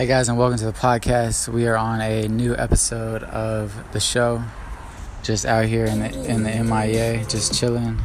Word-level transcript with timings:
Hey 0.00 0.06
guys, 0.06 0.30
and 0.30 0.38
welcome 0.38 0.56
to 0.56 0.64
the 0.64 0.72
podcast. 0.72 1.46
We 1.46 1.66
are 1.66 1.76
on 1.76 2.00
a 2.00 2.26
new 2.26 2.56
episode 2.56 3.22
of 3.22 3.74
the 3.92 4.00
show. 4.00 4.42
Just 5.22 5.44
out 5.44 5.66
here 5.66 5.84
in 5.84 5.98
the 5.98 6.24
in 6.24 6.42
the 6.42 6.64
MIA, 6.64 7.26
just 7.26 7.52
chilling. 7.52 8.00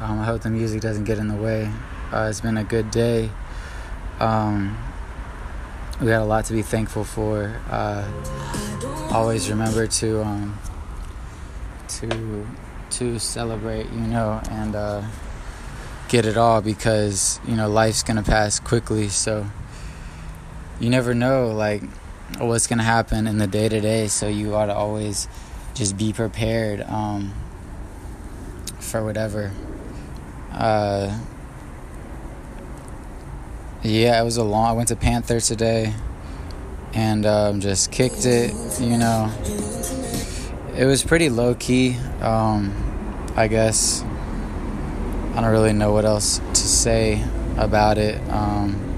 Um, 0.00 0.20
I 0.20 0.24
hope 0.24 0.40
the 0.40 0.48
music 0.48 0.80
doesn't 0.80 1.04
get 1.04 1.18
in 1.18 1.28
the 1.28 1.36
way. 1.36 1.70
Uh, 2.10 2.28
it's 2.30 2.40
been 2.40 2.56
a 2.56 2.64
good 2.64 2.90
day. 2.90 3.28
Um, 4.18 4.78
we 6.00 6.06
got 6.06 6.22
a 6.22 6.24
lot 6.24 6.46
to 6.46 6.54
be 6.54 6.62
thankful 6.62 7.04
for. 7.04 7.54
Uh, 7.68 8.10
always 9.12 9.50
remember 9.50 9.86
to 9.86 10.24
um, 10.24 10.58
to 11.88 12.46
to 12.92 13.18
celebrate, 13.18 13.90
you 13.90 14.06
know, 14.06 14.40
and 14.50 14.74
uh, 14.74 15.02
get 16.08 16.24
it 16.24 16.38
all 16.38 16.62
because 16.62 17.40
you 17.46 17.56
know 17.56 17.68
life's 17.68 18.02
gonna 18.02 18.22
pass 18.22 18.58
quickly. 18.58 19.10
So 19.10 19.44
you 20.80 20.88
never 20.90 21.14
know 21.14 21.48
like 21.48 21.82
what's 22.38 22.66
gonna 22.66 22.82
happen 22.82 23.26
in 23.26 23.38
the 23.38 23.46
day 23.46 23.68
to 23.68 23.80
day. 23.80 24.08
So 24.08 24.26
you 24.28 24.54
ought 24.54 24.66
to 24.66 24.74
always 24.74 25.28
just 25.74 25.96
be 25.96 26.12
prepared 26.12 26.80
um, 26.82 27.32
for 28.80 29.04
whatever. 29.04 29.52
Uh, 30.52 31.18
yeah, 33.82 34.20
it 34.20 34.24
was 34.24 34.36
a 34.36 34.44
long. 34.44 34.66
I 34.66 34.72
went 34.72 34.88
to 34.88 34.96
Panther 34.96 35.40
today, 35.40 35.94
and 36.92 37.24
um, 37.24 37.60
just 37.60 37.92
kicked 37.92 38.26
it. 38.26 38.52
You 38.80 38.98
know, 38.98 39.32
it 40.76 40.84
was 40.84 41.02
pretty 41.02 41.28
low 41.28 41.54
key. 41.54 41.96
Um, 42.20 42.74
I 43.36 43.48
guess 43.48 44.02
I 45.34 45.40
don't 45.40 45.50
really 45.50 45.72
know 45.72 45.92
what 45.92 46.04
else 46.04 46.38
to 46.38 46.56
say 46.56 47.24
about 47.56 47.96
it. 47.96 48.20
Um, 48.30 48.89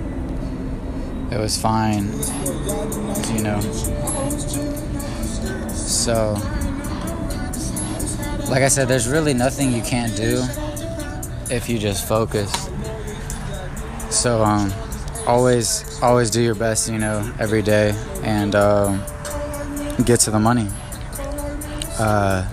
it 1.33 1.39
was 1.39 1.57
fine, 1.59 2.05
you 3.35 3.43
know. 3.43 3.61
So, 5.71 6.35
like 8.51 8.63
I 8.63 8.69
said, 8.69 8.87
there's 8.87 9.09
really 9.09 9.33
nothing 9.33 9.73
you 9.73 9.83
can't 9.83 10.15
do 10.15 10.45
if 11.51 11.69
you 11.69 11.79
just 11.79 12.07
focus. 12.07 12.53
So, 14.11 14.45
um, 14.45 14.71
always, 15.27 16.01
always 16.03 16.31
do 16.31 16.43
your 16.43 16.55
best, 16.55 16.91
you 16.91 16.99
know, 16.99 17.33
every 17.39 17.63
day, 17.63 17.95
and 18.23 18.55
uh, 18.55 18.95
get 20.05 20.21
to 20.21 20.31
the 20.31 20.41
money. 20.41 20.69
Uh, 21.99 22.47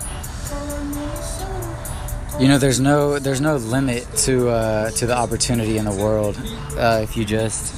you 2.40 2.48
know, 2.48 2.58
there's 2.58 2.80
no 2.80 3.20
there's 3.20 3.42
no 3.42 3.58
limit 3.58 4.08
to 4.20 4.48
uh, 4.50 4.92
to 4.92 5.06
the 5.06 5.16
opportunity 5.16 5.78
in 5.78 5.84
the 5.84 5.92
world 5.96 6.38
uh, 6.78 7.02
if 7.04 7.18
you 7.18 7.26
just 7.26 7.76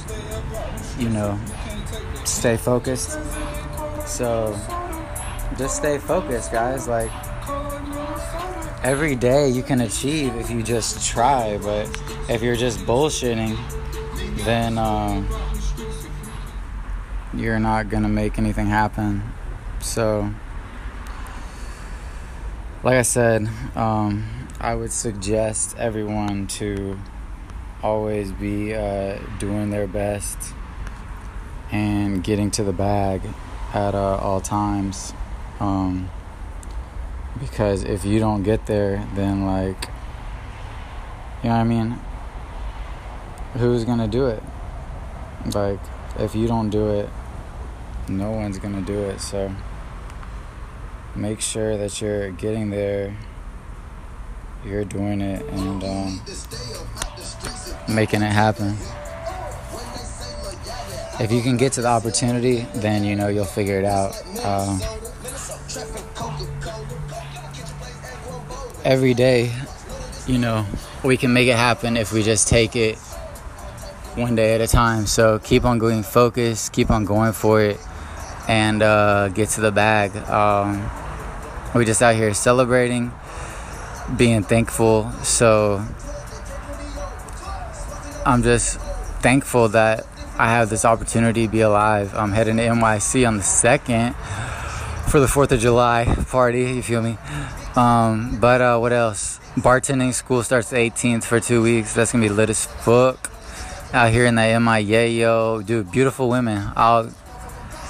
you 0.98 1.08
know 1.08 1.38
stay 2.24 2.56
focused. 2.56 3.18
So 4.06 4.58
just 5.58 5.76
stay 5.76 5.98
focused, 5.98 6.52
guys. 6.52 6.88
Like 6.88 7.10
every 8.82 9.14
day 9.14 9.48
you 9.48 9.62
can 9.62 9.80
achieve 9.80 10.34
if 10.36 10.50
you 10.50 10.62
just 10.62 11.06
try, 11.06 11.58
but 11.58 11.88
if 12.28 12.42
you're 12.42 12.56
just 12.56 12.80
bullshitting, 12.80 13.56
then 14.44 14.78
um, 14.78 15.28
you're 17.34 17.60
not 17.60 17.88
gonna 17.88 18.08
make 18.08 18.38
anything 18.38 18.66
happen. 18.66 19.22
So, 19.80 20.32
like 22.82 22.96
I 22.96 23.02
said, 23.02 23.48
um, 23.74 24.48
I 24.60 24.74
would 24.74 24.92
suggest 24.92 25.76
everyone 25.76 26.46
to 26.48 26.98
always 27.82 28.30
be 28.32 28.74
uh, 28.74 29.18
doing 29.38 29.70
their 29.70 29.88
best 29.88 30.54
and 31.72 32.22
getting 32.22 32.50
to 32.52 32.62
the 32.62 32.72
bag 32.72 33.22
at 33.74 33.94
uh, 33.94 34.16
all 34.16 34.40
times. 34.40 35.12
Um, 35.58 36.10
because 37.40 37.82
if 37.82 38.04
you 38.04 38.20
don't 38.20 38.44
get 38.44 38.66
there, 38.66 39.08
then, 39.14 39.44
like, 39.44 39.88
you 41.42 41.48
know 41.48 41.56
what 41.56 41.62
I 41.62 41.64
mean? 41.64 41.98
Who's 43.54 43.84
gonna 43.84 44.06
do 44.06 44.26
it? 44.26 44.42
Like, 45.52 45.80
if 46.18 46.34
you 46.34 46.46
don't 46.46 46.70
do 46.70 46.90
it, 46.90 47.08
no 48.08 48.30
one's 48.30 48.58
gonna 48.58 48.82
do 48.82 49.00
it. 49.00 49.20
So, 49.20 49.52
make 51.16 51.40
sure 51.40 51.76
that 51.76 52.00
you're 52.00 52.30
getting 52.30 52.70
there 52.70 53.16
you're 54.64 54.84
doing 54.84 55.20
it 55.20 55.44
and 55.46 55.82
um, 55.82 56.20
making 57.88 58.22
it 58.22 58.30
happen. 58.30 58.76
If 61.22 61.30
you 61.30 61.40
can 61.40 61.56
get 61.56 61.74
to 61.74 61.82
the 61.82 61.88
opportunity, 61.88 62.66
then 62.74 63.04
you 63.04 63.14
know 63.14 63.28
you'll 63.28 63.44
figure 63.44 63.78
it 63.78 63.84
out. 63.84 64.12
Um, 64.44 64.80
every 68.84 69.14
day, 69.14 69.52
you 70.26 70.38
know, 70.38 70.66
we 71.04 71.16
can 71.16 71.32
make 71.32 71.46
it 71.46 71.54
happen 71.54 71.96
if 71.96 72.12
we 72.12 72.24
just 72.24 72.48
take 72.48 72.74
it 72.74 72.98
one 74.16 74.34
day 74.34 74.56
at 74.56 74.60
a 74.60 74.66
time. 74.66 75.06
So 75.06 75.38
keep 75.38 75.64
on 75.64 75.78
going 75.78 76.02
focused, 76.02 76.72
keep 76.72 76.90
on 76.90 77.04
going 77.04 77.32
for 77.32 77.62
it, 77.62 77.78
and 78.48 78.82
uh, 78.82 79.28
get 79.28 79.48
to 79.50 79.60
the 79.60 79.70
bag. 79.70 80.16
Um, 80.28 80.90
we 81.72 81.84
just 81.84 82.02
out 82.02 82.16
here 82.16 82.34
celebrating 82.34 83.12
being 84.16 84.42
thankful. 84.42 85.08
So 85.22 85.84
I'm 88.26 88.42
just 88.42 88.80
thankful 89.20 89.68
that 89.68 90.04
I 90.42 90.46
have 90.46 90.70
this 90.70 90.84
opportunity 90.84 91.46
to 91.46 91.52
be 91.52 91.60
alive. 91.60 92.16
I'm 92.16 92.32
heading 92.32 92.56
to 92.56 92.64
NYC 92.64 93.28
on 93.28 93.36
the 93.36 93.44
2nd 93.44 94.12
for 95.08 95.20
the 95.20 95.26
4th 95.26 95.52
of 95.52 95.60
July 95.60 96.04
party, 96.30 96.62
you 96.62 96.82
feel 96.82 97.00
me? 97.00 97.16
Um, 97.76 98.38
but 98.40 98.60
uh, 98.60 98.76
what 98.80 98.92
else? 98.92 99.38
Bartending 99.54 100.12
school 100.12 100.42
starts 100.42 100.70
the 100.70 100.78
18th 100.78 101.22
for 101.22 101.38
two 101.38 101.62
weeks. 101.62 101.94
That's 101.94 102.10
gonna 102.10 102.24
be 102.24 102.28
lit 102.28 102.50
as 102.50 102.66
fuck. 102.66 103.30
Out 103.92 104.10
here 104.10 104.26
in 104.26 104.34
the 104.34 104.58
MIA, 104.58 105.06
yo. 105.06 105.62
Dude, 105.62 105.92
beautiful 105.92 106.28
women. 106.28 106.72
I 106.74 107.08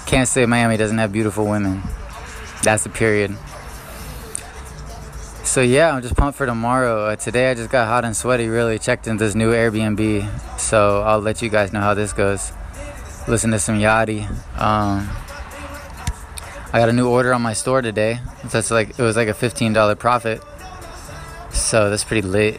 can't 0.04 0.28
say 0.28 0.44
Miami 0.44 0.76
doesn't 0.76 0.98
have 0.98 1.10
beautiful 1.10 1.46
women. 1.46 1.80
That's 2.62 2.82
the 2.82 2.90
period. 2.90 3.34
So 5.52 5.60
yeah, 5.60 5.92
I'm 5.92 6.00
just 6.00 6.16
pumped 6.16 6.38
for 6.38 6.46
tomorrow. 6.46 7.08
Uh, 7.08 7.16
today 7.16 7.50
I 7.50 7.52
just 7.52 7.68
got 7.68 7.86
hot 7.86 8.06
and 8.06 8.16
sweaty. 8.16 8.48
Really 8.48 8.78
checked 8.78 9.06
in 9.06 9.18
this 9.18 9.34
new 9.34 9.52
Airbnb, 9.52 10.58
so 10.58 11.02
I'll 11.02 11.20
let 11.20 11.42
you 11.42 11.50
guys 11.50 11.74
know 11.74 11.80
how 11.80 11.92
this 11.92 12.14
goes. 12.14 12.52
Listen 13.28 13.50
to 13.50 13.58
some 13.58 13.76
Yachty. 13.76 14.26
Um, 14.58 15.10
I 16.72 16.78
got 16.78 16.88
a 16.88 16.92
new 16.94 17.06
order 17.06 17.34
on 17.34 17.42
my 17.42 17.52
store 17.52 17.82
today. 17.82 18.20
That's 18.46 18.70
like 18.70 18.98
it 18.98 19.02
was 19.02 19.14
like 19.14 19.28
a 19.28 19.34
$15 19.34 19.98
profit. 19.98 20.40
So 21.50 21.90
that's 21.90 22.02
pretty 22.02 22.26
lit. 22.26 22.58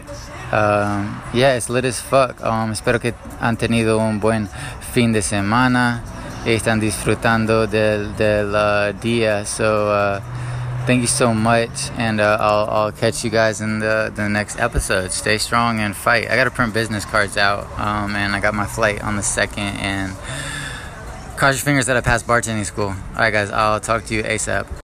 Um, 0.53 1.19
yeah, 1.33 1.55
it's 1.55 1.71
lit 1.71 1.85
as 1.85 1.99
fuck. 1.99 2.43
Um, 2.43 2.73
espero 2.73 3.01
que 3.01 3.15
han 3.39 3.57
tenido 3.57 3.97
un 3.97 4.19
buen 4.19 4.47
fin 4.93 5.11
de 5.11 5.23
semana 5.23 6.03
están 6.45 6.79
disfrutando 6.79 7.65
del, 7.65 8.15
del 8.17 8.53
uh, 8.53 8.93
día. 9.01 9.47
So. 9.47 9.89
Uh, 9.89 10.21
thank 10.85 11.01
you 11.01 11.07
so 11.07 11.33
much, 11.33 11.89
and 11.97 12.19
uh, 12.19 12.38
I'll, 12.39 12.69
I'll 12.69 12.91
catch 12.91 13.23
you 13.23 13.29
guys 13.29 13.61
in 13.61 13.79
the, 13.79 14.11
the 14.13 14.27
next 14.29 14.59
episode. 14.59 15.11
Stay 15.11 15.38
strong 15.38 15.79
and 15.79 15.95
fight. 15.95 16.29
I 16.29 16.35
got 16.35 16.45
to 16.45 16.51
print 16.51 16.73
business 16.73 17.05
cards 17.05 17.38
out, 17.38 17.67
um, 17.79 18.16
and 18.16 18.35
I 18.35 18.39
got 18.39 18.53
my 18.53 18.66
flight 18.66 19.01
on 19.01 19.16
the 19.16 19.23
second. 19.23 19.77
And 19.77 20.16
cross 21.38 21.55
your 21.55 21.63
fingers 21.63 21.85
that 21.88 21.97
I 21.97 22.01
pass 22.01 22.23
bartending 22.23 22.66
school. 22.66 22.89
All 22.89 22.95
right, 23.16 23.31
guys, 23.31 23.51
I'll 23.51 23.79
talk 23.79 24.05
to 24.05 24.16
you 24.16 24.23
ASAP. 24.23 24.81